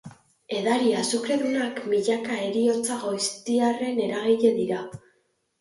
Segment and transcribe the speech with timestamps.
[0.59, 4.85] Edari azukredunak, milaka heriotza goiztiarren eragile dira.